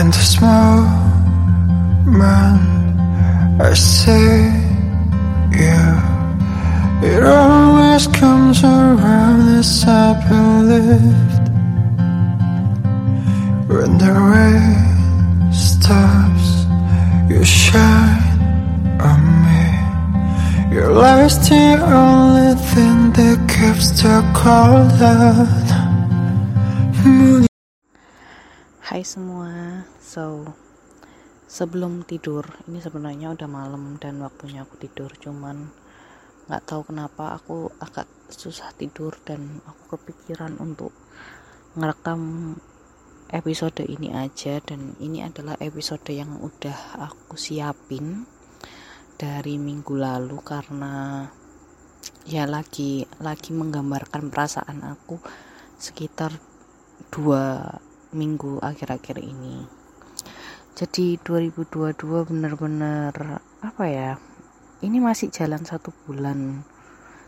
In 0.00 0.06
this 0.12 0.40
moment, 0.40 1.02
I 3.60 3.74
see 3.74 4.48
you. 5.60 5.82
It 7.06 7.22
always 7.22 8.06
comes 8.06 8.64
around 8.64 9.58
as 9.58 9.84
I 9.86 10.14
believed. 10.26 11.44
When 13.68 13.98
the 13.98 14.12
rain 14.32 15.52
stops, 15.52 16.48
you 17.28 17.44
shine 17.44 18.40
on 19.02 19.20
me. 19.44 20.74
Your 20.74 20.92
light's 20.92 21.36
the 21.46 21.76
only 21.84 22.54
thing 22.72 23.12
that 23.18 23.38
keeps 23.54 23.90
the 24.00 24.16
cold 24.32 25.02
out. 25.02 25.69
Hai 28.90 29.06
semua, 29.06 29.86
so 30.02 30.50
sebelum 31.46 32.02
tidur 32.02 32.42
ini 32.66 32.82
sebenarnya 32.82 33.38
udah 33.38 33.46
malam 33.46 33.94
dan 34.02 34.18
waktunya 34.18 34.66
aku 34.66 34.82
tidur 34.82 35.14
cuman 35.14 35.70
nggak 36.50 36.66
tahu 36.66 36.90
kenapa 36.90 37.38
aku 37.38 37.70
agak 37.78 38.10
susah 38.34 38.74
tidur 38.74 39.14
dan 39.22 39.62
aku 39.62 39.94
kepikiran 39.94 40.58
untuk 40.58 40.90
ngerekam 41.78 42.58
episode 43.30 43.78
ini 43.86 44.10
aja. 44.10 44.58
Dan 44.58 44.98
ini 44.98 45.22
adalah 45.22 45.54
episode 45.62 46.10
yang 46.10 46.42
udah 46.42 46.98
aku 46.98 47.38
siapin 47.38 48.26
dari 49.14 49.54
minggu 49.54 49.94
lalu 49.94 50.42
karena 50.42 51.30
ya 52.26 52.42
lagi 52.42 53.06
lagi 53.22 53.54
menggambarkan 53.54 54.34
perasaan 54.34 54.82
aku 54.82 55.22
sekitar 55.78 56.34
dua 57.14 57.70
minggu 58.14 58.62
akhir-akhir 58.62 59.22
ini. 59.22 59.66
Jadi 60.74 61.20
2022 61.20 61.96
bener-bener 62.30 63.42
apa 63.60 63.84
ya 63.84 64.16
ini 64.80 64.96
masih 64.96 65.28
jalan 65.28 65.60
satu 65.66 65.92
bulan. 66.08 66.64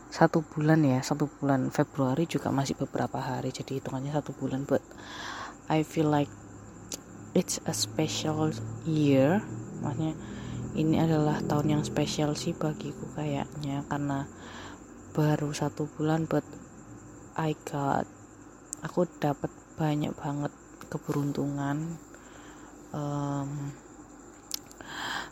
Satu 0.09 0.41
bulan 0.45 0.85
ya 0.85 1.01
satu 1.05 1.29
bulan. 1.29 1.69
Februari 1.69 2.25
juga 2.25 2.49
masih 2.49 2.79
beberapa 2.79 3.21
hari 3.21 3.53
jadi 3.53 3.81
hitungannya 3.81 4.13
satu 4.13 4.33
bulan. 4.33 4.65
But 4.65 4.81
I 5.69 5.85
feel 5.85 6.09
like 6.09 6.33
it's 7.37 7.61
a 7.69 7.77
special 7.77 8.53
year. 8.89 9.45
Maksudnya 9.85 10.17
ini 10.73 10.97
adalah 10.97 11.45
tahun 11.45 11.77
yang 11.79 11.83
spesial 11.85 12.33
sih 12.33 12.57
bagiku 12.57 13.05
kayaknya 13.13 13.85
karena 13.93 14.25
baru 15.13 15.53
satu 15.53 15.85
bulan 15.93 16.25
but 16.25 16.45
I 17.37 17.53
got 17.69 18.09
aku 18.81 19.05
dapat 19.21 19.53
banyak 19.77 20.17
banget 20.17 20.53
keberuntungan 20.93 21.97
um, 22.93 23.49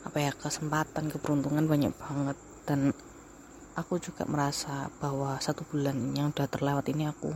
apa 0.01 0.17
ya 0.17 0.33
kesempatan 0.33 1.13
keberuntungan 1.13 1.69
banyak 1.69 1.93
banget. 2.01 2.39
Dan 2.65 2.97
aku 3.77 4.01
juga 4.01 4.25
merasa 4.25 4.89
bahwa 4.97 5.37
satu 5.37 5.69
bulan 5.69 6.17
yang 6.17 6.33
udah 6.33 6.49
terlewat 6.49 6.89
ini 6.89 7.13
aku 7.13 7.29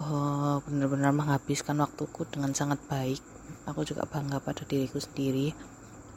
uh, 0.00 0.56
benar-benar 0.64 1.12
menghabiskan 1.12 1.76
waktuku 1.84 2.24
dengan 2.32 2.56
sangat 2.56 2.80
baik. 2.88 3.20
Aku 3.68 3.84
juga 3.84 4.08
bangga 4.08 4.40
pada 4.40 4.64
diriku 4.64 4.96
sendiri. 4.96 5.52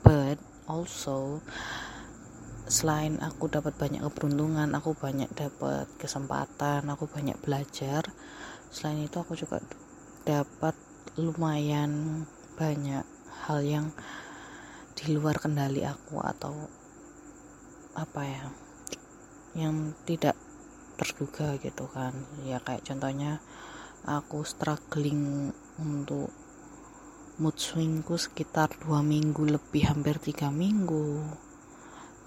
But 0.02 0.40
also 0.72 1.44
selain 2.72 3.20
aku 3.20 3.52
dapat 3.52 3.76
banyak 3.76 4.00
keberuntungan 4.00 4.72
aku 4.72 4.96
banyak 4.96 5.28
dapat 5.36 5.92
kesempatan 6.00 6.88
aku 6.88 7.04
banyak 7.04 7.36
belajar 7.44 8.08
selain 8.72 9.04
itu 9.04 9.20
aku 9.20 9.36
juga 9.36 9.60
dapat 10.24 10.72
lumayan 11.20 12.24
banyak 12.56 13.04
hal 13.48 13.60
yang 13.66 13.88
di 14.96 15.18
luar 15.18 15.42
kendali 15.42 15.82
aku 15.82 16.22
atau 16.22 16.54
apa 17.98 18.22
ya 18.24 18.46
yang 19.58 19.92
tidak 20.08 20.38
terduga 20.96 21.58
gitu 21.60 21.90
kan. 21.90 22.14
Ya 22.46 22.62
kayak 22.62 22.86
contohnya 22.86 23.42
aku 24.06 24.46
struggling 24.46 25.52
untuk 25.82 26.30
mood 27.42 27.58
swingku 27.58 28.22
sekitar 28.22 28.70
dua 28.78 29.02
minggu 29.02 29.42
lebih 29.44 29.90
hampir 29.90 30.22
tiga 30.22 30.54
minggu. 30.54 31.26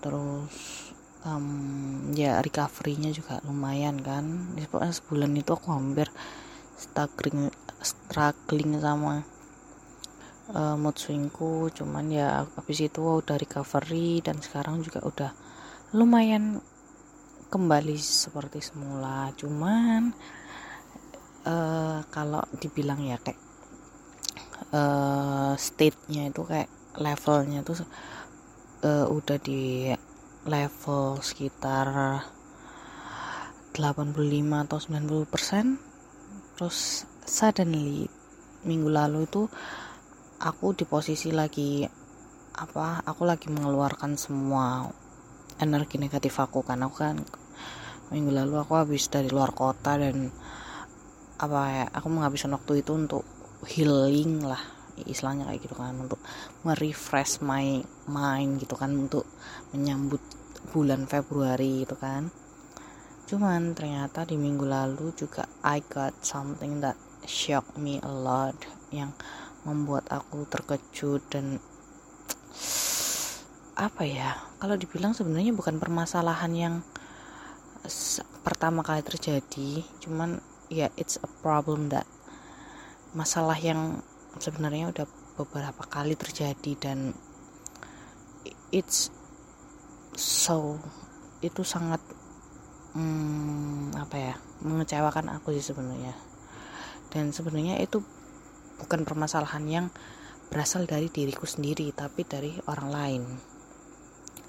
Terus 0.02 0.90
um, 1.24 2.10
ya 2.12 2.42
recovery-nya 2.42 3.14
juga 3.14 3.38
lumayan 3.46 4.02
kan. 4.02 4.58
Pokoknya 4.68 4.92
sebulan 4.92 5.32
itu 5.38 5.50
aku 5.54 5.68
hampir 5.70 6.10
struggling 6.74 7.54
struggling 7.84 8.80
sama 8.80 9.22
uh, 10.50 10.76
mood 10.80 10.96
swingku. 10.96 11.70
Cuman 11.70 12.10
ya 12.10 12.42
habis 12.44 12.80
itu 12.80 13.00
udah 13.00 13.36
recovery 13.36 14.24
dan 14.24 14.40
sekarang 14.40 14.80
juga 14.80 15.04
udah 15.04 15.30
lumayan 15.94 16.58
kembali 17.52 17.94
seperti 18.00 18.58
semula. 18.64 19.30
Cuman 19.38 20.10
uh, 21.46 22.02
kalau 22.10 22.42
dibilang 22.58 23.04
ya 23.04 23.20
kayak 23.20 23.40
uh, 24.74 25.54
state-nya 25.54 26.32
itu 26.32 26.42
kayak 26.42 26.68
levelnya 26.98 27.62
tuh 27.62 27.84
uh, 28.82 29.06
udah 29.06 29.38
di 29.38 29.90
level 30.44 31.18
sekitar 31.24 32.20
85 33.74 34.14
atau 34.66 34.78
90 34.78 35.32
persen. 35.32 35.78
Terus 36.54 37.08
suddenly 37.24 38.08
minggu 38.64 38.88
lalu 38.88 39.28
itu 39.28 39.48
aku 40.40 40.76
di 40.76 40.84
posisi 40.84 41.32
lagi 41.32 41.84
apa 42.54 43.02
aku 43.02 43.26
lagi 43.26 43.50
mengeluarkan 43.50 44.14
semua 44.14 44.86
energi 45.58 45.96
negatif 45.98 46.38
aku 46.38 46.62
kan. 46.62 46.80
Aku 46.84 46.96
kan 47.00 47.16
minggu 48.12 48.30
lalu 48.30 48.60
aku 48.60 48.78
habis 48.78 49.08
dari 49.10 49.32
luar 49.32 49.50
kota 49.56 49.98
dan 49.98 50.30
apa 51.34 51.60
ya 51.72 51.86
aku 51.90 52.06
menghabiskan 52.12 52.54
waktu 52.54 52.86
itu 52.86 52.94
untuk 52.94 53.24
healing 53.66 54.46
lah 54.46 54.60
istilahnya 55.02 55.50
kayak 55.50 55.60
gitu 55.66 55.74
kan. 55.74 55.96
Untuk 55.98 56.20
merefresh 56.62 57.42
my 57.42 57.82
mind 58.06 58.62
gitu 58.62 58.76
kan 58.78 58.94
untuk 58.94 59.26
menyambut 59.74 60.22
bulan 60.70 61.10
Februari 61.10 61.82
gitu 61.82 61.98
kan. 61.98 62.30
Cuman 63.24 63.72
ternyata 63.72 64.28
di 64.28 64.36
minggu 64.36 64.68
lalu 64.68 65.16
juga 65.16 65.48
I 65.64 65.80
got 65.80 66.12
something 66.20 66.84
that 66.84 66.94
shocked 67.26 67.76
me 67.80 68.00
a 68.00 68.12
lot 68.12 68.56
yang 68.94 69.12
membuat 69.64 70.06
aku 70.12 70.44
terkejut 70.46 71.24
dan 71.32 71.58
apa 73.74 74.06
ya 74.06 74.38
kalau 74.62 74.78
dibilang 74.78 75.16
sebenarnya 75.16 75.50
bukan 75.50 75.82
permasalahan 75.82 76.52
yang 76.54 76.74
pertama 78.46 78.86
kali 78.86 79.02
terjadi 79.02 79.82
cuman 79.98 80.38
ya 80.70 80.86
yeah, 80.86 80.90
it's 80.94 81.18
a 81.20 81.28
problem 81.42 81.90
that 81.90 82.06
masalah 83.12 83.58
yang 83.58 83.98
sebenarnya 84.38 84.94
udah 84.94 85.06
beberapa 85.34 85.82
kali 85.90 86.14
terjadi 86.14 86.72
dan 86.78 87.14
it's 88.70 89.10
so 90.14 90.78
itu 91.42 91.66
sangat 91.66 91.98
hmm, 92.94 93.90
apa 93.98 94.16
ya 94.16 94.34
mengecewakan 94.62 95.34
aku 95.34 95.50
sih 95.54 95.66
sebenarnya 95.66 96.14
dan 97.14 97.30
sebenarnya 97.30 97.78
itu 97.78 98.02
bukan 98.82 99.06
permasalahan 99.06 99.64
yang 99.70 99.86
berasal 100.50 100.84
dari 100.84 101.06
diriku 101.08 101.46
sendiri 101.46 101.94
tapi 101.94 102.26
dari 102.26 102.58
orang 102.66 102.88
lain. 102.90 103.22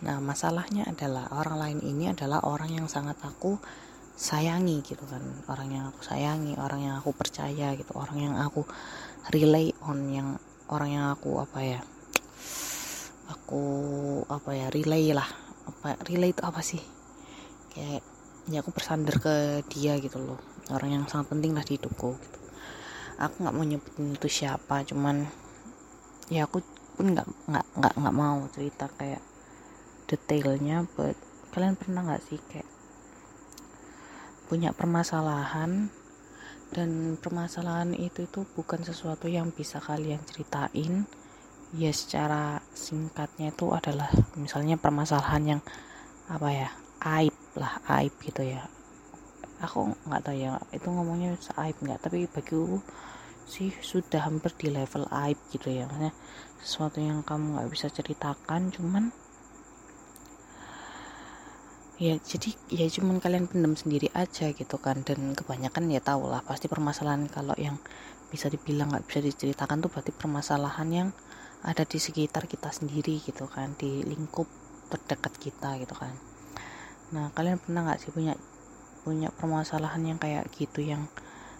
Nah 0.02 0.18
masalahnya 0.20 0.90
adalah 0.90 1.30
orang 1.32 1.56
lain 1.62 1.80
ini 1.86 2.12
adalah 2.12 2.42
orang 2.44 2.74
yang 2.74 2.88
sangat 2.90 3.22
aku 3.22 3.62
sayangi 4.18 4.82
gitu 4.82 5.06
kan. 5.06 5.22
Orang 5.46 5.70
yang 5.72 5.94
aku 5.94 6.02
sayangi 6.02 6.58
orang 6.58 6.90
yang 6.90 6.96
aku 6.98 7.14
percaya 7.14 7.78
gitu 7.78 7.94
orang 7.94 8.18
yang 8.18 8.36
aku 8.42 8.66
relay 9.30 9.70
on 9.86 10.10
yang 10.10 10.30
orang 10.74 10.90
yang 10.90 11.06
aku 11.14 11.38
apa 11.38 11.60
ya 11.62 11.82
aku 13.30 13.64
apa 14.26 14.52
ya 14.58 14.68
relay 14.74 15.14
lah. 15.14 15.30
Apa 15.70 16.02
relay 16.10 16.34
itu 16.34 16.42
apa 16.42 16.66
sih? 16.66 16.82
Kayak 17.72 18.02
ya 18.50 18.62
aku 18.62 18.74
bersandar 18.74 19.22
ke 19.22 19.62
dia 19.70 19.98
gitu 20.02 20.18
loh. 20.18 20.42
Orang 20.74 20.90
yang 20.90 21.04
sangat 21.06 21.30
penting 21.30 21.54
lah 21.54 21.62
di 21.62 21.78
hidupku 21.78 22.18
gitu 22.18 22.45
aku 23.20 23.36
nggak 23.44 23.56
mau 23.56 23.66
nyebutin 23.66 24.16
itu 24.16 24.28
siapa 24.28 24.84
cuman 24.88 25.28
ya 26.32 26.48
aku 26.48 26.60
pun 26.96 27.12
nggak 27.12 27.28
nggak 27.48 27.66
nggak 27.76 27.94
nggak 28.00 28.16
mau 28.16 28.38
cerita 28.52 28.88
kayak 28.96 29.24
detailnya 30.08 30.88
but 30.96 31.18
kalian 31.52 31.76
pernah 31.80 32.04
nggak 32.04 32.24
sih 32.24 32.40
kayak 32.52 32.68
punya 34.46 34.72
permasalahan? 34.72 35.90
Dan 36.70 37.18
permasalahan 37.18 37.94
itu 37.98 38.26
itu 38.26 38.46
bukan 38.54 38.82
sesuatu 38.86 39.26
yang 39.26 39.50
bisa 39.54 39.82
kalian 39.82 40.22
ceritain. 40.26 41.06
Ya 41.76 41.92
secara 41.92 42.62
singkatnya 42.72 43.52
itu 43.52 43.74
adalah 43.74 44.08
misalnya 44.38 44.78
permasalahan 44.80 45.58
yang 45.58 45.62
apa 46.30 46.50
ya 46.54 46.70
aib 47.20 47.36
lah 47.58 47.78
aib 48.00 48.14
gitu 48.22 48.42
ya 48.42 48.66
aku 49.64 49.96
nggak 50.08 50.22
tahu 50.26 50.36
ya 50.36 50.60
itu 50.76 50.88
ngomongnya 50.88 51.40
aib 51.64 51.78
nggak? 51.80 52.00
Tapi 52.04 52.28
bagiku 52.28 52.80
sih 53.46 53.70
sudah 53.70 54.26
hampir 54.26 54.52
di 54.58 54.74
level 54.74 55.06
aib 55.12 55.38
gitu 55.54 55.70
ya. 55.70 55.86
Maksudnya 55.86 56.14
sesuatu 56.60 56.98
yang 57.00 57.22
kamu 57.22 57.60
nggak 57.60 57.70
bisa 57.72 57.88
ceritakan 57.94 58.74
cuman 58.74 59.14
ya 61.96 62.20
jadi 62.20 62.52
ya 62.68 62.92
cuman 62.92 63.24
kalian 63.24 63.48
pendam 63.48 63.78
sendiri 63.78 64.12
aja 64.12 64.52
gitu 64.52 64.76
kan. 64.82 65.06
Dan 65.06 65.38
kebanyakan 65.38 65.88
ya 65.94 66.02
tau 66.02 66.28
lah 66.28 66.42
pasti 66.44 66.68
permasalahan 66.68 67.30
kalau 67.32 67.54
yang 67.56 67.80
bisa 68.34 68.50
dibilang 68.50 68.92
nggak 68.92 69.06
bisa 69.08 69.22
diceritakan 69.22 69.86
tuh 69.86 69.90
berarti 69.94 70.12
permasalahan 70.12 70.90
yang 70.92 71.10
ada 71.66 71.82
di 71.82 71.98
sekitar 71.98 72.46
kita 72.46 72.70
sendiri 72.70 73.18
gitu 73.24 73.50
kan 73.50 73.74
di 73.80 74.06
lingkup 74.06 74.46
terdekat 74.92 75.34
kita 75.42 75.82
gitu 75.82 75.96
kan. 75.98 76.14
Nah 77.14 77.30
kalian 77.34 77.62
pernah 77.62 77.90
nggak 77.90 78.00
sih 78.02 78.12
punya 78.14 78.34
punya 79.06 79.30
permasalahan 79.30 80.02
yang 80.02 80.18
kayak 80.18 80.50
gitu 80.58 80.82
yang 80.82 81.06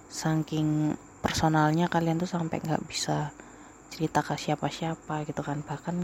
saking 0.10 0.98
personalnya 1.22 1.86
kalian 1.86 2.18
tuh 2.18 2.30
sampai 2.30 2.58
nggak 2.58 2.82
bisa 2.90 3.30
cerita 3.94 4.26
ke 4.26 4.34
siapa-siapa 4.34 5.30
gitu 5.30 5.46
kan. 5.46 5.62
Bahkan 5.62 5.96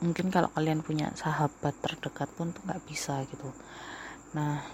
mungkin 0.00 0.32
kalau 0.32 0.48
kalian 0.56 0.80
punya 0.80 1.12
sahabat 1.12 1.76
terdekat 1.84 2.32
pun 2.32 2.56
tuh 2.56 2.64
nggak 2.64 2.80
bisa 2.88 3.20
gitu. 3.28 3.52
Nah 4.32 4.64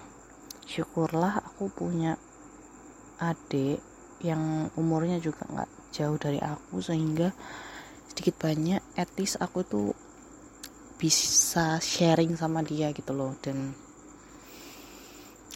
syukurlah 0.67 1.43
aku 1.43 1.71
punya 1.71 2.15
adik 3.19 3.83
yang 4.23 4.71
umurnya 4.79 5.19
juga 5.19 5.47
nggak 5.47 5.71
jauh 5.95 6.19
dari 6.19 6.39
aku 6.39 6.79
sehingga 6.83 7.35
sedikit 8.07 8.49
banyak 8.49 8.81
etis 8.97 9.37
aku 9.37 9.61
tuh 9.67 9.91
bisa 10.97 11.77
sharing 11.83 12.33
sama 12.35 12.65
dia 12.65 12.91
gitu 12.95 13.13
loh. 13.13 13.37
Dan 13.43 13.86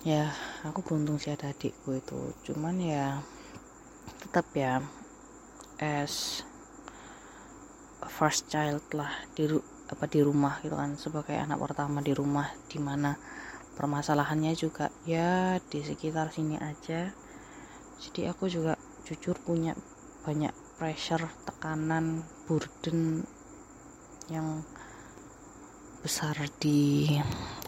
ya 0.01 0.33
aku 0.65 0.81
beruntung 0.81 1.21
sih 1.21 1.33
ada 1.33 1.53
adikku 1.53 1.97
itu. 1.97 2.33
Cuman 2.49 2.81
ya 2.81 3.21
tetap 4.25 4.49
ya 4.57 4.81
as 5.81 6.45
first 8.09 8.49
child 8.49 8.85
lah 8.97 9.13
di 9.37 9.49
apa 9.91 10.05
di 10.09 10.21
rumah 10.25 10.61
gitu 10.65 10.77
kan. 10.77 10.97
Sebagai 10.97 11.37
anak 11.37 11.61
pertama 11.61 12.01
di 12.01 12.17
rumah 12.17 12.49
di 12.69 12.81
mana 12.81 13.17
permasalahannya 13.77 14.53
juga 14.57 14.89
ya 15.05 15.61
di 15.61 15.81
sekitar 15.85 16.33
sini 16.33 16.57
aja. 16.57 17.13
Jadi 18.01 18.25
aku 18.29 18.49
juga 18.49 18.81
jujur 19.05 19.37
punya 19.37 19.77
banyak 20.25 20.53
pressure 20.81 21.29
tekanan 21.45 22.25
burden 22.49 23.25
yang 24.33 24.65
besar 26.01 26.33
di 26.57 27.13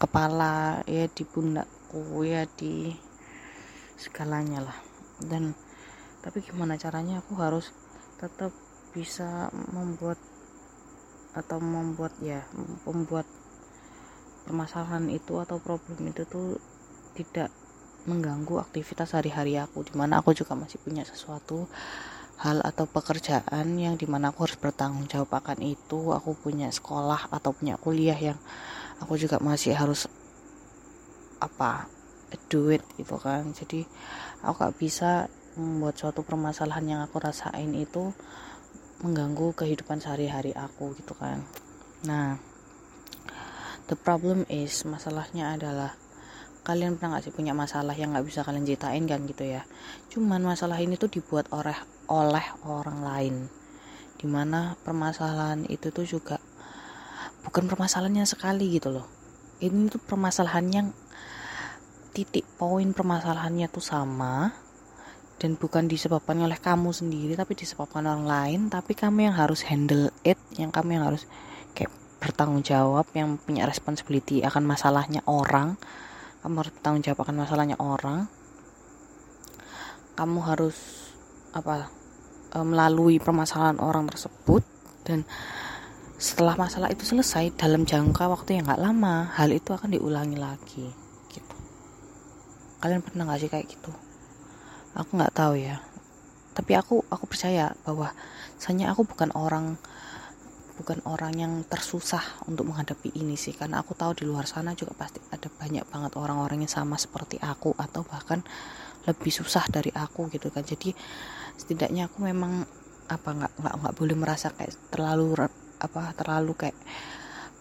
kepala 0.01 0.81
ya 0.89 1.05
di 1.13 1.25
pundakku 1.93 2.25
ya 2.25 2.49
di 2.57 2.97
segalanya 4.01 4.65
lah. 4.65 4.79
Dan 5.21 5.53
tapi 6.25 6.41
gimana 6.41 6.81
caranya 6.81 7.21
aku 7.21 7.37
harus 7.37 7.71
tetap 8.17 8.51
bisa 8.97 9.53
membuat 9.73 10.17
atau 11.33 11.61
membuat 11.61 12.13
ya 12.21 12.45
membuat 12.85 13.25
permasalahan 14.45 15.09
itu 15.09 15.41
atau 15.41 15.57
problem 15.61 16.13
itu 16.13 16.29
tuh 16.29 16.61
tidak 17.17 17.49
mengganggu 18.05 18.61
aktivitas 18.61 19.17
hari-hari 19.17 19.57
aku 19.57 19.87
di 19.87 19.95
mana 19.97 20.21
aku 20.21 20.35
juga 20.37 20.59
masih 20.59 20.77
punya 20.83 21.07
sesuatu 21.07 21.71
hal 22.43 22.59
atau 22.67 22.91
pekerjaan 22.91 23.79
yang 23.79 23.95
di 23.95 24.05
mana 24.11 24.35
aku 24.35 24.51
harus 24.51 24.59
bertanggung 24.59 25.07
jawab 25.07 25.31
akan 25.31 25.63
itu. 25.63 26.11
Aku 26.11 26.35
punya 26.35 26.73
sekolah 26.75 27.31
atau 27.31 27.55
punya 27.55 27.79
kuliah 27.79 28.19
yang 28.19 28.39
aku 28.99 29.15
juga 29.15 29.39
masih 29.39 29.79
harus 29.79 30.11
apa 31.43 31.91
duit 32.49 32.81
gitu 32.97 33.19
kan. 33.19 33.51
Jadi 33.53 33.85
aku 34.45 34.55
gak 34.63 34.77
bisa 34.79 35.11
membuat 35.59 36.01
suatu 36.01 36.25
permasalahan 36.25 36.87
yang 36.89 37.01
aku 37.05 37.21
rasain 37.21 37.73
itu 37.77 38.13
mengganggu 39.05 39.53
kehidupan 39.53 40.01
sehari-hari 40.01 40.55
aku 40.57 40.97
gitu 40.97 41.13
kan. 41.19 41.45
Nah 42.07 42.39
the 43.91 43.99
problem 43.99 44.47
is 44.49 44.87
masalahnya 44.89 45.59
adalah 45.59 45.93
kalian 46.63 46.95
pernah 46.97 47.19
gak 47.19 47.27
sih 47.27 47.35
punya 47.35 47.53
masalah 47.53 47.93
yang 47.93 48.15
gak 48.15 48.25
bisa 48.25 48.47
kalian 48.47 48.65
ceritain 48.65 49.05
kan 49.05 49.27
gitu 49.27 49.45
ya? 49.45 49.67
Cuman 50.09 50.41
masalah 50.47 50.79
ini 50.79 50.95
tuh 50.97 51.11
dibuat 51.11 51.51
oleh 51.51 51.77
oleh 52.09 52.47
orang 52.65 52.99
lain. 53.03 53.35
Di 54.17 54.31
mana 54.31 54.79
permasalahan 54.87 55.67
itu 55.67 55.91
tuh 55.91 56.07
juga 56.07 56.39
bukan 57.43 57.67
permasalahannya 57.67 58.23
sekali 58.23 58.71
gitu 58.71 58.95
loh. 58.95 59.07
Ini 59.59 59.91
tuh 59.91 59.99
permasalahan 59.99 60.67
yang 60.71 60.89
titik 62.13 62.45
poin 62.61 62.93
permasalahannya 62.93 63.67
tuh 63.73 63.85
sama 63.85 64.53
dan 65.41 65.59
bukan 65.59 65.91
disebabkan 65.91 66.39
oleh 66.39 66.55
kamu 66.55 66.95
sendiri 66.95 67.35
tapi 67.35 67.59
disebabkan 67.59 68.07
orang 68.07 68.29
lain 68.29 68.61
tapi 68.71 68.95
kamu 68.95 69.33
yang 69.33 69.37
harus 69.37 69.67
handle 69.67 70.13
it 70.23 70.39
yang 70.55 70.71
kamu 70.71 71.01
yang 71.01 71.11
harus 71.11 71.27
kayak 71.75 71.91
bertanggung 72.23 72.63
jawab 72.63 73.11
yang 73.19 73.35
punya 73.43 73.67
responsibility 73.67 74.47
akan 74.47 74.63
masalahnya 74.63 75.27
orang. 75.27 75.75
Kamu 76.47 76.55
harus 76.63 76.71
bertanggung 76.79 77.03
jawab 77.03 77.27
akan 77.27 77.37
masalahnya 77.43 77.77
orang. 77.83 78.31
Kamu 80.15 80.39
harus 80.47 80.79
apa 81.51 81.91
e, 82.55 82.59
melalui 82.63 83.19
permasalahan 83.19 83.83
orang 83.83 84.07
tersebut 84.07 84.63
dan 85.03 85.27
setelah 86.23 86.55
masalah 86.55 86.87
itu 86.95 87.03
selesai 87.03 87.59
dalam 87.59 87.83
jangka 87.83 88.31
waktu 88.31 88.63
yang 88.63 88.71
gak 88.71 88.79
lama 88.79 89.35
hal 89.35 89.51
itu 89.51 89.75
akan 89.75 89.91
diulangi 89.91 90.39
lagi 90.39 91.02
kalian 92.83 93.01
pernah 93.01 93.31
gak 93.31 93.41
sih 93.47 93.51
kayak 93.51 93.71
gitu? 93.71 93.95
Aku 94.99 95.15
nggak 95.15 95.33
tahu 95.33 95.55
ya. 95.57 95.79
Tapi 96.53 96.77
aku 96.77 97.07
aku 97.09 97.25
percaya 97.31 97.73
bahwa 97.87 98.13
saya 98.59 98.93
aku 98.93 99.09
bukan 99.09 99.33
orang 99.33 99.81
bukan 100.77 100.99
orang 101.07 101.33
yang 101.39 101.53
tersusah 101.65 102.43
untuk 102.45 102.69
menghadapi 102.69 103.15
ini 103.17 103.39
sih. 103.39 103.57
Karena 103.57 103.81
aku 103.81 103.95
tahu 103.97 104.19
di 104.19 104.25
luar 104.29 104.45
sana 104.45 104.75
juga 104.75 104.93
pasti 104.99 105.23
ada 105.33 105.49
banyak 105.49 105.87
banget 105.89 106.13
orang-orang 106.19 106.67
yang 106.67 106.73
sama 106.73 107.01
seperti 107.01 107.41
aku 107.41 107.73
atau 107.79 108.05
bahkan 108.05 108.45
lebih 109.09 109.33
susah 109.33 109.65
dari 109.71 109.95
aku 109.95 110.29
gitu 110.29 110.53
kan. 110.53 110.67
Jadi 110.67 110.93
setidaknya 111.57 112.11
aku 112.11 112.21
memang 112.27 112.67
apa 113.09 113.31
nggak 113.33 113.53
nggak 113.63 113.75
nggak 113.81 113.95
boleh 113.97 114.17
merasa 114.19 114.51
kayak 114.53 114.75
terlalu 114.93 115.39
apa 115.83 116.15
terlalu 116.19 116.53
kayak 116.59 116.79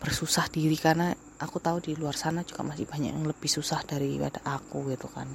bersusah 0.01 0.49
diri 0.49 0.73
karena 0.81 1.13
aku 1.37 1.61
tahu 1.61 1.77
di 1.77 1.93
luar 1.93 2.17
sana 2.17 2.41
juga 2.41 2.65
masih 2.65 2.89
banyak 2.89 3.13
yang 3.13 3.25
lebih 3.29 3.47
susah 3.47 3.85
daripada 3.85 4.41
aku 4.41 4.89
gitu 4.89 5.05
kan. 5.13 5.29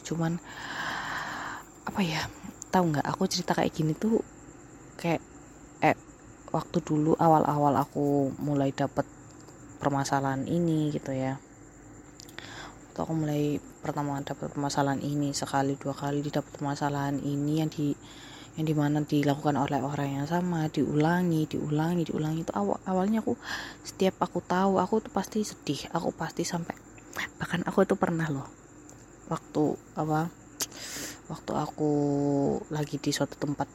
Cuman 0.00 0.40
apa 1.84 2.00
ya 2.00 2.24
tahu 2.72 2.96
nggak 2.96 3.06
aku 3.06 3.28
cerita 3.28 3.52
kayak 3.52 3.76
gini 3.76 3.92
tuh 3.92 4.24
kayak 4.96 5.20
eh 5.84 5.96
waktu 6.50 6.78
dulu 6.80 7.14
awal-awal 7.20 7.76
aku 7.76 8.32
mulai 8.40 8.72
dapet 8.72 9.04
permasalahan 9.76 10.48
ini 10.48 10.88
gitu 10.96 11.12
ya. 11.12 11.36
Waktu 12.90 12.98
aku 13.04 13.12
mulai 13.12 13.60
pertama 13.84 14.16
dapat 14.24 14.48
permasalahan 14.56 15.04
ini 15.04 15.36
sekali 15.36 15.76
dua 15.76 15.92
kali 15.92 16.24
dapat 16.24 16.48
permasalahan 16.48 17.20
ini 17.20 17.60
yang 17.60 17.68
di 17.68 17.92
yang 18.56 18.66
di 18.66 18.74
mana 18.76 19.04
dilakukan 19.04 19.56
oleh 19.56 19.84
orang 19.84 20.20
yang 20.20 20.26
sama 20.28 20.68
diulangi 20.72 21.44
diulangi 21.44 22.08
diulangi. 22.08 22.44
Itu 22.44 22.52
awal 22.56 22.80
awalnya 22.88 23.20
aku 23.20 23.36
setiap 23.84 24.20
aku 24.24 24.40
tahu 24.40 24.80
aku 24.80 25.04
tuh 25.04 25.12
pasti 25.12 25.44
sedih. 25.44 25.92
Aku 25.92 26.12
pasti 26.16 26.42
sampai 26.44 26.76
bahkan 27.36 27.64
aku 27.64 27.84
itu 27.84 27.96
pernah 27.96 28.28
loh 28.28 28.48
waktu 29.26 29.74
apa 29.98 30.30
waktu 31.26 31.52
aku 31.52 31.92
lagi 32.70 32.96
di 33.02 33.10
suatu 33.10 33.34
tempat 33.34 33.66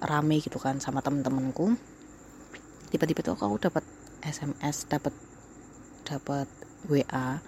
rame 0.00 0.40
gitu 0.40 0.56
kan 0.56 0.80
sama 0.80 1.04
temen-temenku 1.04 1.76
tiba-tiba 2.88 3.20
tuh 3.20 3.36
aku 3.36 3.56
dapat 3.60 3.84
SMS 4.24 4.88
dapat 4.88 5.12
dapat 6.06 6.48
WA 6.88 7.42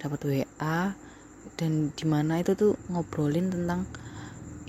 dapat 0.00 0.20
WA 0.26 0.78
dan 1.56 1.72
di 1.94 2.04
mana 2.08 2.42
itu 2.42 2.56
tuh 2.58 2.74
ngobrolin 2.90 3.52
tentang 3.52 3.86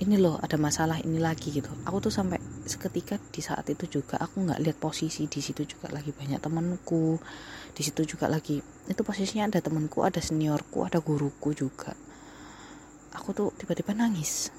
ini 0.02 0.18
loh 0.18 0.42
ada 0.42 0.58
masalah 0.58 0.98
ini 0.98 1.22
lagi 1.22 1.54
gitu. 1.54 1.70
Aku 1.86 2.02
tuh 2.02 2.10
sampai 2.10 2.42
seketika 2.66 3.22
di 3.30 3.38
saat 3.38 3.70
itu 3.70 3.86
juga 3.86 4.18
aku 4.18 4.42
nggak 4.42 4.58
lihat 4.58 4.78
posisi 4.82 5.30
di 5.30 5.38
situ 5.38 5.62
juga 5.62 5.94
lagi 5.94 6.10
banyak 6.10 6.42
temanku. 6.42 7.22
Di 7.72 7.82
situ 7.86 8.02
juga 8.04 8.26
lagi 8.26 8.58
itu 8.62 9.00
posisinya 9.06 9.46
ada 9.46 9.62
temanku 9.62 10.02
ada 10.02 10.18
seniorku 10.18 10.82
ada 10.82 10.98
guruku 10.98 11.54
juga. 11.54 11.94
Aku 13.14 13.30
tuh 13.30 13.54
tiba-tiba 13.54 13.94
nangis. 13.94 14.50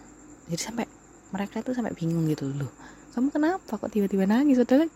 Jadi 0.47 0.61
sampai 0.63 0.85
mereka 1.35 1.59
itu 1.59 1.75
sampai 1.75 1.91
bingung 1.91 2.23
gitu 2.31 2.47
loh 2.47 2.71
kamu 3.13 3.29
kenapa 3.29 3.77
kok 3.77 3.93
tiba-tiba 3.93 4.25
nangis? 4.25 4.57
Padahal 4.57 4.89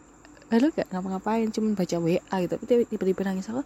lalu 0.49 0.67
gak 0.73 0.89
ngapa-ngapain 0.89 1.53
cuma 1.53 1.77
baca 1.77 1.97
WA 2.01 2.35
gitu. 2.41 2.55
Tapi 2.57 2.83
tiba-tiba 2.89 3.21
nangis 3.29 3.45
aku. 3.45 3.61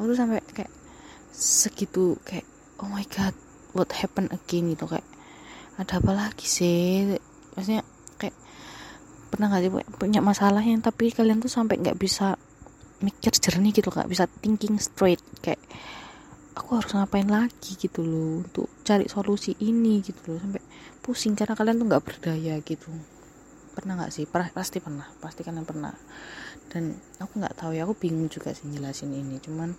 Aku 0.00 0.04
tuh 0.08 0.16
sampai 0.16 0.40
kayak 0.56 0.72
segitu 1.36 2.16
kayak 2.24 2.48
oh 2.80 2.88
my 2.88 3.04
god 3.12 3.36
what 3.76 3.92
happened 3.92 4.32
again? 4.32 4.72
Gitu 4.72 4.88
kayak 4.88 5.04
ada 5.76 6.00
apa 6.00 6.12
lagi 6.16 6.48
sih? 6.48 7.04
Maksudnya 7.52 7.84
kayak 8.16 8.36
pernah 9.28 9.52
gak 9.52 9.62
sih 9.64 9.72
punya 10.00 10.20
masalah 10.24 10.64
yang 10.64 10.80
tapi 10.80 11.12
kalian 11.12 11.40
tuh 11.44 11.52
sampai 11.52 11.76
nggak 11.76 12.00
bisa 12.00 12.40
mikir 13.04 13.28
jernih 13.36 13.76
gitu 13.76 13.92
nggak 13.92 14.08
bisa 14.08 14.24
thinking 14.40 14.80
straight. 14.80 15.20
Kayak 15.44 15.60
aku 16.56 16.80
harus 16.80 16.96
ngapain 16.96 17.28
lagi 17.28 17.76
gitu 17.76 18.00
loh 18.00 18.40
untuk 18.40 18.72
cari 18.80 19.04
solusi 19.12 19.52
ini 19.60 20.00
gitu 20.00 20.32
loh 20.32 20.40
sampai 20.40 20.64
pusing 21.04 21.36
karena 21.36 21.52
kalian 21.52 21.76
tuh 21.76 21.86
nggak 21.92 22.04
berdaya 22.04 22.56
gitu. 22.64 22.88
Pernah 23.76 24.00
nggak 24.00 24.12
sih? 24.16 24.24
Pernah 24.24 24.48
pasti 24.56 24.80
pernah 24.80 25.04
pasti 25.20 25.44
kalian 25.44 25.68
pernah. 25.68 25.92
Dan 26.72 26.96
aku 27.20 27.36
nggak 27.36 27.60
tahu 27.60 27.76
ya 27.76 27.84
aku 27.84 27.94
bingung 28.00 28.32
juga 28.32 28.56
sih 28.56 28.64
jelasin 28.72 29.12
ini 29.12 29.36
cuman 29.44 29.76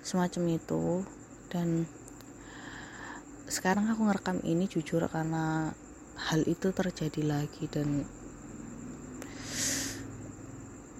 semacam 0.00 0.56
itu. 0.56 1.04
Dan 1.52 1.84
sekarang 3.46 3.86
aku 3.86 4.10
ngerekam 4.10 4.42
ini 4.42 4.66
jujur 4.66 5.06
karena 5.06 5.70
hal 6.18 6.42
itu 6.50 6.74
terjadi 6.74 7.22
lagi 7.22 7.70
dan 7.70 8.02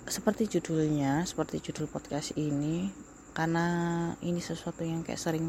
seperti 0.07 0.47
judulnya 0.47 1.27
seperti 1.27 1.59
judul 1.59 1.91
podcast 1.91 2.39
ini 2.39 2.95
karena 3.37 3.67
ini 4.25 4.41
sesuatu 4.41 4.81
yang 4.81 5.05
kayak 5.05 5.21
sering 5.21 5.45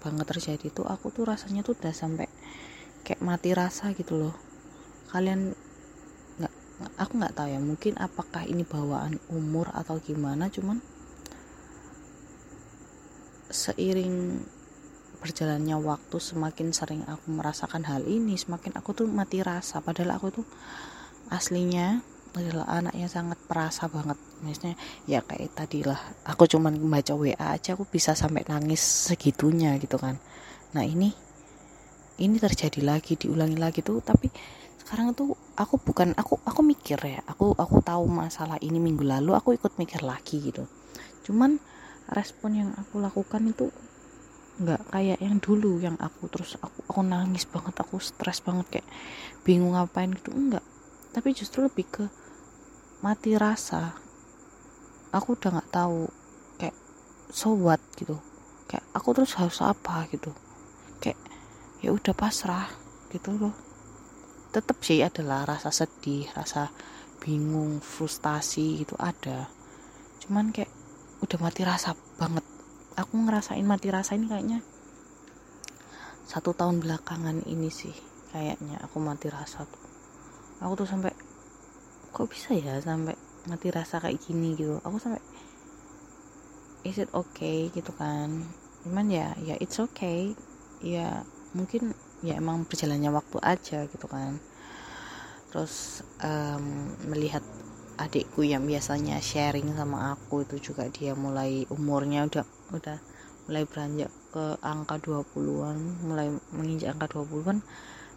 banget 0.00 0.24
terjadi 0.24 0.72
tuh 0.72 0.88
aku 0.88 1.12
tuh 1.12 1.28
rasanya 1.28 1.60
tuh 1.60 1.76
udah 1.76 1.92
sampai 1.92 2.30
kayak 3.04 3.20
mati 3.20 3.52
rasa 3.52 3.92
gitu 3.92 4.16
loh. 4.16 4.34
Kalian 5.12 5.52
nggak 6.40 6.52
aku 6.96 7.12
nggak 7.20 7.36
tahu 7.36 7.48
ya 7.52 7.60
mungkin 7.60 7.92
apakah 8.00 8.48
ini 8.48 8.64
bawaan 8.64 9.20
umur 9.28 9.68
atau 9.76 10.00
gimana 10.00 10.48
cuman 10.48 10.80
seiring 13.52 14.40
berjalannya 15.26 15.74
waktu 15.82 16.22
semakin 16.22 16.70
sering 16.70 17.02
aku 17.10 17.34
merasakan 17.34 17.82
hal 17.82 18.06
ini 18.06 18.38
semakin 18.38 18.78
aku 18.78 18.94
tuh 18.94 19.10
mati 19.10 19.42
rasa. 19.42 19.82
Padahal 19.82 20.14
aku 20.14 20.30
tuh 20.30 20.46
aslinya 21.34 21.98
adalah 22.38 22.70
anak 22.70 22.94
yang 22.94 23.10
sangat 23.10 23.34
perasa 23.42 23.90
banget. 23.90 24.14
Misalnya 24.46 24.78
ya 25.10 25.26
kayak 25.26 25.58
tadi 25.58 25.82
lah 25.82 25.98
aku 26.22 26.46
cuman 26.46 26.78
baca 26.78 27.18
WA 27.18 27.34
aja 27.34 27.74
aku 27.74 27.82
bisa 27.90 28.14
sampai 28.14 28.46
nangis 28.46 28.78
segitunya 28.78 29.74
gitu 29.82 29.98
kan. 29.98 30.14
Nah 30.78 30.86
ini 30.86 31.10
ini 32.22 32.36
terjadi 32.38 32.86
lagi 32.86 33.18
diulangi 33.18 33.58
lagi 33.58 33.82
tuh. 33.82 33.98
Tapi 33.98 34.30
sekarang 34.78 35.18
tuh 35.18 35.34
aku 35.58 35.82
bukan 35.82 36.14
aku 36.14 36.38
aku 36.46 36.62
mikir 36.62 37.02
ya 37.02 37.18
aku 37.26 37.50
aku 37.58 37.82
tahu 37.82 38.06
masalah 38.06 38.54
ini 38.62 38.78
minggu 38.78 39.02
lalu 39.02 39.34
aku 39.34 39.58
ikut 39.58 39.74
mikir 39.74 40.06
lagi 40.06 40.38
gitu. 40.38 40.70
Cuman 41.26 41.58
respon 42.14 42.54
yang 42.54 42.70
aku 42.78 43.02
lakukan 43.02 43.42
itu 43.50 43.66
nggak 44.56 44.88
kayak 44.88 45.20
yang 45.20 45.36
dulu 45.36 45.76
yang 45.84 46.00
aku 46.00 46.32
terus 46.32 46.56
aku 46.56 46.80
aku 46.88 47.00
nangis 47.04 47.44
banget 47.44 47.76
aku 47.76 48.00
stres 48.00 48.40
banget 48.40 48.80
kayak 48.80 48.88
bingung 49.44 49.76
ngapain 49.76 50.12
gitu. 50.16 50.32
Enggak. 50.32 50.64
Tapi 51.12 51.28
justru 51.36 51.68
lebih 51.68 51.86
ke 51.88 52.04
mati 53.04 53.36
rasa. 53.36 53.92
Aku 55.12 55.36
udah 55.36 55.60
nggak 55.60 55.70
tahu 55.72 56.08
kayak 56.56 56.76
so 57.28 57.52
what 57.52 57.80
gitu. 58.00 58.16
Kayak 58.64 58.84
aku 58.96 59.12
terus 59.12 59.36
harus 59.36 59.60
apa 59.60 60.08
gitu. 60.08 60.32
Kayak 61.04 61.20
ya 61.84 61.92
udah 61.92 62.16
pasrah 62.16 62.72
gitu 63.12 63.36
loh. 63.36 63.52
Tetap 64.56 64.80
sih 64.80 65.04
adalah 65.04 65.44
rasa 65.44 65.68
sedih 65.68 66.32
rasa 66.32 66.72
bingung 67.20 67.84
frustasi 67.84 68.80
gitu 68.80 68.96
ada. 68.96 69.52
Cuman 70.24 70.48
kayak 70.48 70.72
udah 71.20 71.38
mati 71.44 71.60
rasa 71.60 71.92
banget 72.16 72.55
aku 72.96 73.14
ngerasain 73.28 73.62
mati 73.62 73.92
rasa 73.92 74.16
ini 74.16 74.26
kayaknya. 74.26 74.64
Satu 76.26 76.56
tahun 76.56 76.82
belakangan 76.82 77.44
ini 77.46 77.68
sih 77.70 77.92
kayaknya 78.32 78.80
aku 78.82 78.98
mati 78.98 79.28
rasa 79.28 79.68
tuh. 79.68 79.84
Aku 80.64 80.72
tuh 80.74 80.88
sampai 80.88 81.12
kok 82.10 82.26
bisa 82.32 82.56
ya 82.56 82.80
sampai 82.80 83.14
mati 83.46 83.68
rasa 83.68 84.00
kayak 84.00 84.18
gini? 84.24 84.56
gitu. 84.56 84.80
Aku 84.82 84.96
sampai 84.96 85.20
is 86.82 86.96
it 86.96 87.12
okay? 87.12 87.68
gitu 87.70 87.92
kan. 87.94 88.48
Cuman 88.82 89.06
ya 89.12 89.36
ya 89.44 89.54
it's 89.60 89.76
okay. 89.76 90.32
Ya 90.80 91.22
mungkin 91.52 91.92
ya 92.24 92.40
emang 92.40 92.64
berjalannya 92.64 93.12
waktu 93.12 93.38
aja 93.44 93.84
gitu 93.86 94.08
kan. 94.08 94.40
Terus 95.52 96.00
um, 96.24 96.96
melihat 97.06 97.44
adikku 97.96 98.44
yang 98.44 98.68
biasanya 98.68 99.18
sharing 99.20 99.72
sama 99.72 100.12
aku 100.12 100.44
itu 100.44 100.72
juga 100.72 100.88
dia 100.92 101.16
mulai 101.16 101.64
umurnya 101.72 102.28
udah 102.28 102.44
udah 102.76 102.98
mulai 103.48 103.64
beranjak 103.64 104.12
ke 104.34 104.58
angka 104.60 105.00
20-an 105.00 105.78
mulai 106.04 106.28
menginjak 106.52 106.92
angka 106.96 107.16
20-an 107.16 107.64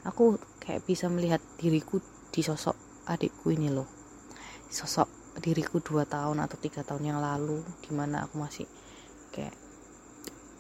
aku 0.08 0.40
kayak 0.64 0.86
bisa 0.88 1.12
melihat 1.12 1.44
diriku 1.60 2.00
di 2.30 2.46
sosok 2.46 2.78
adikku 3.10 3.52
ini 3.52 3.74
loh. 3.74 3.90
Sosok 4.70 5.10
diriku 5.42 5.82
dua 5.82 6.06
tahun 6.06 6.46
atau 6.46 6.56
tiga 6.62 6.86
tahun 6.86 7.16
yang 7.16 7.20
lalu 7.20 7.66
di 7.82 7.92
mana 7.92 8.28
aku 8.28 8.38
masih 8.38 8.68
kayak 9.34 9.56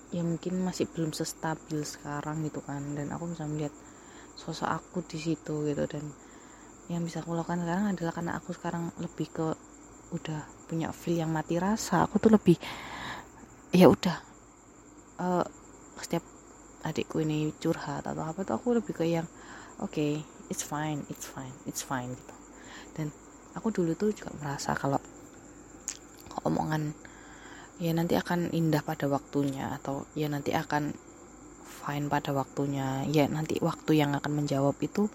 ya 0.09 0.25
mungkin 0.25 0.65
masih 0.65 0.89
belum 0.89 1.13
sestabil 1.13 1.85
sekarang 1.85 2.41
gitu 2.43 2.59
kan. 2.65 2.81
Dan 2.97 3.13
aku 3.13 3.31
bisa 3.31 3.45
melihat 3.45 3.73
sosok 4.33 4.67
aku 4.67 5.05
di 5.05 5.19
situ 5.21 5.67
gitu 5.67 5.83
dan 5.85 6.03
yang 6.89 7.05
bisa 7.05 7.21
aku 7.21 7.37
lakukan 7.37 7.61
sekarang 7.61 7.85
adalah 7.93 8.13
karena 8.13 8.31
aku 8.41 8.49
sekarang 8.57 8.89
lebih 8.97 9.29
ke 9.29 9.47
udah 10.09 10.41
punya 10.65 10.89
feel 10.89 11.21
yang 11.21 11.29
mati 11.29 11.61
rasa 11.61 12.09
aku 12.09 12.17
tuh 12.17 12.33
lebih 12.33 12.57
ya 13.69 13.85
udah 13.85 14.17
uh, 15.21 15.45
setiap 16.01 16.25
adikku 16.81 17.21
ini 17.21 17.53
curhat 17.61 18.01
atau 18.09 18.25
apa 18.25 18.41
tuh 18.41 18.57
aku 18.57 18.81
lebih 18.81 18.97
ke 18.97 19.05
yang 19.05 19.29
oke 19.77 19.93
okay, 19.93 20.25
it's 20.49 20.65
fine 20.65 21.05
it's 21.13 21.29
fine 21.29 21.53
it's 21.69 21.85
fine 21.85 22.09
gitu. 22.17 22.35
Dan 22.97 23.07
aku 23.53 23.69
dulu 23.69 23.93
tuh 23.93 24.09
juga 24.09 24.33
merasa 24.41 24.73
kalau 24.73 24.97
omongan 26.41 26.97
ya 27.77 27.93
nanti 27.93 28.17
akan 28.17 28.49
indah 28.49 28.81
pada 28.81 29.05
waktunya 29.05 29.77
atau 29.77 30.09
ya 30.17 30.25
nanti 30.25 30.51
akan 30.57 30.91
fine 31.63 32.11
pada 32.11 32.35
waktunya 32.35 33.05
ya 33.07 33.29
nanti 33.29 33.61
waktu 33.61 34.01
yang 34.01 34.17
akan 34.17 34.43
menjawab 34.43 34.75
itu 34.81 35.07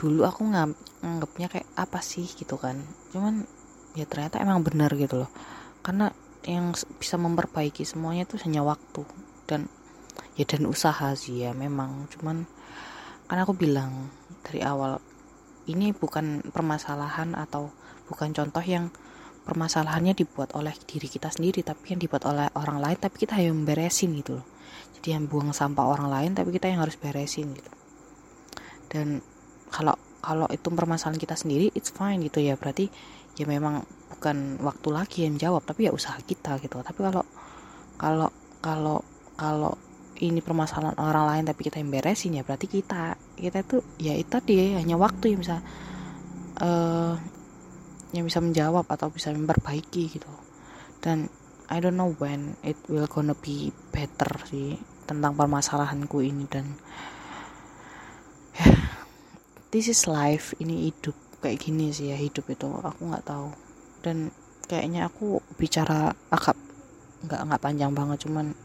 dulu 0.00 0.24
aku 0.24 0.48
nganggapnya 0.48 1.52
kayak 1.52 1.68
apa 1.76 2.00
sih 2.00 2.24
gitu 2.24 2.56
kan. 2.56 2.80
Cuman 3.12 3.44
ya 3.92 4.08
ternyata 4.08 4.40
emang 4.40 4.64
benar 4.64 4.88
gitu 4.96 5.20
loh. 5.20 5.30
Karena 5.84 6.08
yang 6.48 6.72
bisa 6.72 7.20
memperbaiki 7.20 7.84
semuanya 7.84 8.24
itu 8.24 8.40
hanya 8.40 8.64
waktu 8.64 9.04
dan 9.44 9.68
ya 10.40 10.48
dan 10.48 10.64
usaha 10.64 11.12
sih 11.12 11.44
ya 11.44 11.52
memang. 11.52 12.08
Cuman 12.08 12.48
karena 13.28 13.44
aku 13.44 13.52
bilang 13.52 14.08
dari 14.40 14.64
awal 14.64 15.04
ini 15.68 15.92
bukan 15.92 16.48
permasalahan 16.48 17.36
atau 17.36 17.68
bukan 18.08 18.32
contoh 18.32 18.64
yang 18.64 18.88
permasalahannya 19.44 20.16
dibuat 20.16 20.56
oleh 20.56 20.72
diri 20.88 21.06
kita 21.12 21.28
sendiri 21.28 21.60
tapi 21.60 21.92
yang 21.92 22.00
dibuat 22.00 22.24
oleh 22.24 22.48
orang 22.56 22.80
lain 22.80 22.96
tapi 22.96 23.20
kita 23.20 23.36
yang 23.36 23.68
beresin 23.68 24.16
gitu 24.16 24.40
loh. 24.40 24.46
Jadi 24.96 25.12
yang 25.12 25.28
buang 25.28 25.52
sampah 25.52 25.84
orang 25.84 26.08
lain 26.08 26.30
tapi 26.32 26.56
kita 26.56 26.72
yang 26.72 26.80
harus 26.80 26.96
beresin 26.96 27.52
gitu. 27.52 27.72
Dan 28.88 29.20
kalau 29.70 29.94
kalau 30.20 30.46
itu 30.52 30.68
permasalahan 30.68 31.16
kita 31.16 31.34
sendiri 31.38 31.72
it's 31.72 31.94
fine 31.94 32.20
gitu 32.20 32.44
ya. 32.44 32.58
Berarti 32.58 32.90
ya 33.38 33.48
memang 33.48 33.86
bukan 34.12 34.60
waktu 34.60 34.88
lagi 34.92 35.18
yang 35.24 35.40
jawab 35.40 35.64
tapi 35.64 35.88
ya 35.88 35.92
usaha 35.94 36.18
kita 36.20 36.60
gitu. 36.60 36.82
Tapi 36.82 37.00
kalau 37.00 37.24
kalau 37.96 38.28
kalau 38.60 38.98
kalau 39.38 39.72
ini 40.20 40.44
permasalahan 40.44 41.00
orang 41.00 41.24
lain 41.32 41.44
tapi 41.48 41.64
kita 41.64 41.80
yang 41.80 41.88
beresin 41.88 42.36
ya 42.36 42.44
berarti 42.44 42.68
kita 42.68 43.16
kita 43.40 43.64
itu 43.64 43.80
ya 43.96 44.12
itu 44.12 44.28
tadi 44.28 44.76
hanya 44.76 45.00
waktu 45.00 45.32
yang 45.32 45.40
bisa 45.40 45.64
uh, 46.60 47.16
yang 48.12 48.28
bisa 48.28 48.44
menjawab 48.44 48.84
atau 48.90 49.08
bisa 49.08 49.32
memperbaiki 49.32 50.12
gitu. 50.12 50.32
Dan 51.00 51.32
I 51.70 51.78
don't 51.78 51.96
know 51.96 52.12
when 52.18 52.58
it 52.66 52.76
will 52.90 53.08
gonna 53.08 53.38
be 53.38 53.72
better 53.94 54.42
sih 54.50 54.76
tentang 55.06 55.38
permasalahanku 55.38 56.20
ini 56.20 56.44
dan 56.50 56.76
this 59.70 59.86
is 59.86 60.10
life. 60.10 60.52
Ini 60.58 60.90
hidup 60.90 61.14
kayak 61.40 61.62
gini 61.62 61.94
sih 61.94 62.10
ya 62.10 62.18
hidup 62.18 62.46
itu. 62.50 62.66
Aku 62.66 63.06
nggak 63.06 63.26
tahu. 63.26 63.54
Dan 64.02 64.34
kayaknya 64.66 65.06
aku 65.06 65.42
bicara 65.58 66.14
agak 66.30 66.58
nggak 67.26 67.40
nggak 67.50 67.62
panjang 67.62 67.92
banget 67.92 68.24
cuman 68.26 68.56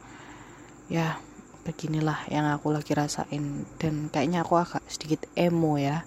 ya 0.88 1.20
beginilah 1.66 2.26
yang 2.30 2.50
aku 2.50 2.74
lagi 2.74 2.98
rasain. 2.98 3.70
Dan 3.78 4.10
kayaknya 4.10 4.42
aku 4.42 4.58
agak 4.58 4.82
sedikit 4.90 5.30
emo 5.38 5.78
ya 5.78 6.04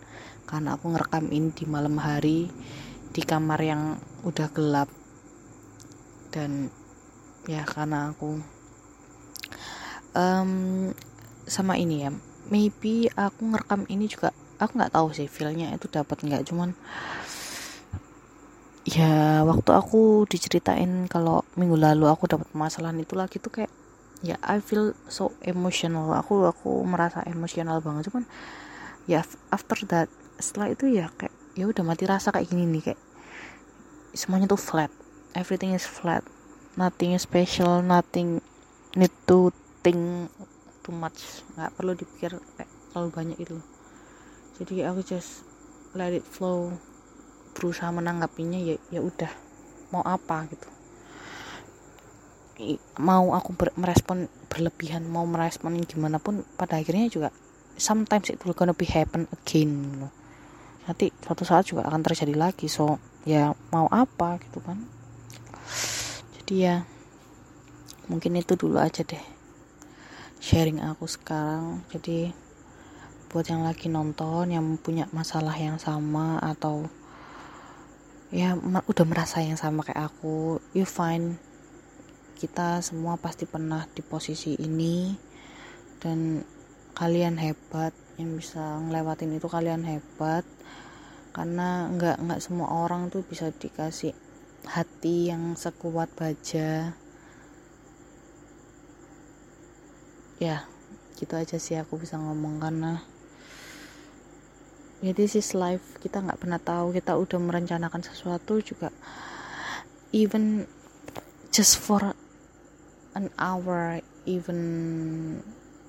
karena 0.51 0.75
aku 0.75 0.91
ngerekam 0.91 1.29
ini 1.31 1.55
di 1.55 1.65
malam 1.69 2.01
hari 2.01 2.51
di 3.15 3.23
kamar 3.23 3.61
yang 3.63 3.83
udah 4.27 4.49
gelap. 4.51 4.91
Dan 6.35 6.75
ya 7.47 7.65
karena 7.65 8.13
aku 8.13 8.43
um, 10.19 10.51
sama 11.47 11.79
ini 11.79 12.03
ya. 12.03 12.11
Maybe 12.49 13.13
aku 13.13 13.45
ngerekam 13.45 13.85
ini 13.93 14.09
juga 14.09 14.33
aku 14.59 14.73
nggak 14.75 14.95
tahu 14.95 15.09
sih 15.15 15.31
feelnya 15.31 15.71
itu 15.73 15.87
dapat 15.87 16.19
nggak. 16.23 16.43
Cuman 16.51 16.75
ya 18.89 19.43
waktu 19.47 19.71
aku 19.71 20.27
diceritain 20.27 21.07
kalau 21.07 21.47
minggu 21.55 21.79
lalu 21.79 22.11
aku 22.11 22.27
dapat 22.27 22.49
masalah 22.53 22.91
itu 22.97 23.15
lagi 23.15 23.39
tuh 23.39 23.53
kayak 23.55 23.73
ya 24.21 24.37
I 24.43 24.59
feel 24.59 24.93
so 25.07 25.31
emotional. 25.47 26.11
Aku 26.19 26.47
aku 26.47 26.83
merasa 26.83 27.23
emosional 27.25 27.79
banget. 27.79 28.11
Cuman 28.11 28.27
ya 29.07 29.23
after 29.55 29.79
that 29.89 30.11
setelah 30.39 30.75
itu 30.75 30.91
ya 30.91 31.11
kayak 31.15 31.35
ya 31.59 31.67
udah 31.67 31.83
mati 31.83 32.07
rasa 32.07 32.31
kayak 32.35 32.51
gini 32.51 32.67
nih 32.79 32.93
kayak 32.93 33.01
semuanya 34.15 34.51
tuh 34.51 34.61
flat. 34.61 34.91
Everything 35.39 35.75
is 35.75 35.87
flat. 35.87 36.27
Nothing 36.75 37.15
is 37.15 37.27
special 37.27 37.83
nothing 37.83 38.43
need 38.99 39.15
to 39.31 39.55
think 39.87 40.31
too 40.83 40.95
much. 40.95 41.47
Nggak 41.55 41.71
perlu 41.79 41.93
dipikir 41.95 42.39
kayak 42.59 42.71
terlalu 42.91 43.09
banyak 43.15 43.39
itu 43.39 43.59
jadi 44.59 44.91
aku 44.91 45.07
just 45.07 45.47
let 45.95 46.11
it 46.11 46.27
flow. 46.27 46.75
Berusaha 47.55 47.95
menanggapinya 47.95 48.59
ya 48.59 48.75
ya 48.91 49.01
udah. 49.03 49.31
Mau 49.95 50.03
apa 50.03 50.51
gitu. 50.51 50.69
Mau 52.99 53.39
aku 53.39 53.55
ber, 53.55 53.71
merespon 53.79 54.27
berlebihan 54.51 55.07
mau 55.07 55.23
merespon 55.23 55.79
gimana 55.87 56.19
pun 56.19 56.43
pada 56.59 56.83
akhirnya 56.83 57.07
juga 57.07 57.31
sometimes 57.79 58.35
it 58.35 58.43
will 58.43 58.59
gonna 58.59 58.75
be 58.75 58.91
happen 58.91 59.31
again 59.31 59.95
gitu. 59.95 60.09
nanti 60.89 61.13
suatu 61.21 61.45
saat 61.45 61.69
juga 61.69 61.87
akan 61.87 62.03
terjadi 62.03 62.35
lagi. 62.35 62.67
So 62.67 62.99
ya 63.23 63.55
mau 63.71 63.87
apa 63.93 64.43
gitu 64.43 64.59
kan. 64.59 64.83
Jadi 66.35 66.55
ya 66.67 66.83
mungkin 68.11 68.41
itu 68.41 68.57
dulu 68.57 68.81
aja 68.81 69.07
deh 69.07 69.23
sharing 70.43 70.83
aku 70.83 71.07
sekarang. 71.07 71.87
Jadi 71.95 72.48
buat 73.29 73.47
yang 73.49 73.65
lagi 73.65 73.93
nonton 73.93 74.49
yang 74.49 74.65
punya 74.81 75.05
masalah 75.13 75.53
yang 75.57 75.77
sama 75.77 76.41
atau 76.41 76.89
ya 78.29 78.57
udah 78.61 79.07
merasa 79.09 79.41
yang 79.41 79.57
sama 79.57 79.85
kayak 79.85 80.13
aku 80.13 80.61
you 80.77 80.85
find 80.85 81.41
kita 82.39 82.79
semua 82.81 83.19
pasti 83.19 83.45
pernah 83.51 83.83
di 83.93 84.01
posisi 84.01 84.55
ini 84.63 85.11
dan 85.99 86.47
kalian 86.95 87.35
hebat 87.39 87.91
yang 88.19 88.35
bisa 88.35 88.83
ngelewatin 88.83 89.39
itu 89.39 89.47
kalian 89.47 89.87
hebat. 89.87 90.43
Karena 91.31 91.87
nggak 91.87 92.19
nggak 92.19 92.43
semua 92.43 92.71
orang 92.71 93.11
tuh 93.15 93.23
bisa 93.23 93.55
dikasih 93.55 94.15
hati 94.67 95.31
yang 95.31 95.55
sekuat 95.55 96.11
baja. 96.19 96.95
Ya 100.43 100.67
gitu 101.19 101.35
aja 101.35 101.59
sih 101.59 101.75
aku 101.75 101.99
bisa 101.99 102.15
ngomong 102.15 102.63
karena 102.63 103.03
ya 105.05 105.13
this 105.15 105.39
is 105.39 105.55
life. 105.55 105.85
Kita 106.03 106.23
nggak 106.23 106.41
pernah 106.41 106.61
tahu. 106.61 106.95
Kita 106.95 107.15
udah 107.15 107.39
merencanakan 107.39 108.03
sesuatu 108.03 108.59
juga. 108.63 108.91
Even 110.11 110.65
just 111.53 111.79
for 111.81 112.01
an 113.17 113.29
hour 113.37 114.01
even 114.29 114.61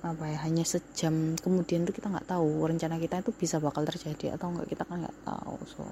apa 0.00 0.24
ya 0.32 0.38
hanya 0.48 0.64
sejam. 0.64 1.36
Kemudian 1.36 1.84
tuh 1.84 1.92
kita 1.92 2.08
nggak 2.08 2.28
tahu 2.28 2.64
rencana 2.64 2.96
kita 2.96 3.20
itu 3.20 3.32
bisa 3.36 3.60
bakal 3.60 3.84
terjadi 3.84 4.36
atau 4.36 4.50
enggak 4.52 4.72
kita 4.72 4.82
kan 4.88 5.04
nggak 5.04 5.18
tahu. 5.26 5.56
So 5.68 5.84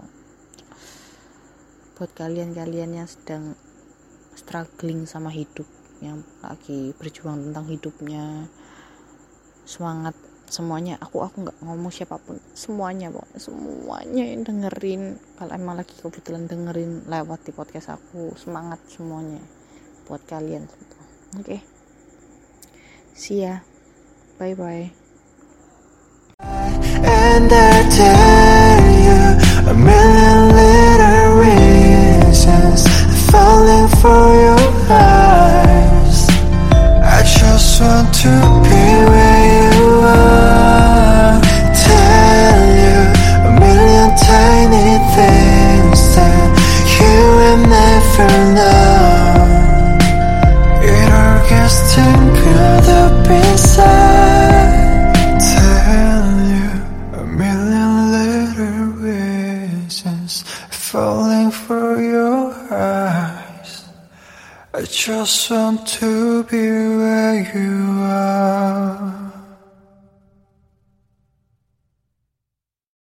buat 1.98 2.14
kalian-kalian 2.14 3.02
yang 3.02 3.08
sedang 3.10 3.58
struggling 4.38 5.02
sama 5.04 5.34
hidup 5.34 5.66
yang 5.98 6.22
lagi 6.46 6.94
berjuang 6.94 7.50
tentang 7.50 7.66
hidupnya 7.66 8.46
semangat 9.66 10.14
semuanya 10.48 10.96
aku 10.98 11.22
aku 11.22 11.44
nggak 11.44 11.58
ngomong 11.60 11.92
siapa 11.92 12.16
pun 12.18 12.40
semuanya 12.56 13.12
pokoknya 13.12 13.40
semuanya 13.40 14.24
yang 14.24 14.42
dengerin 14.42 15.02
kalau 15.36 15.52
emang 15.52 15.76
lagi 15.78 15.94
kebetulan 15.96 16.48
dengerin 16.48 17.04
lewat 17.06 17.44
di 17.44 17.52
podcast 17.52 17.94
aku 17.94 18.32
semangat 18.40 18.80
semuanya 18.88 19.40
buat 20.08 20.24
kalian 20.24 20.64
Oke. 21.36 21.44
Okay. 21.44 21.60
See 23.12 23.44
ya. 23.44 23.60
Bye 24.40 24.56
bye. 24.56 24.88